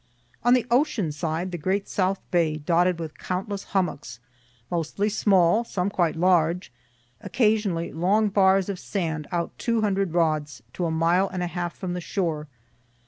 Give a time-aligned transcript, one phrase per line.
[0.43, 4.19] On the ocean side the great south bay dotted with countless hummocks,
[4.71, 6.71] mostly small, some quite large,
[7.21, 11.77] occasionally long bars of sand out two hundred rods to a mile and a half
[11.77, 12.47] from the shore.